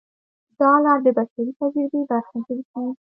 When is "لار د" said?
0.83-1.07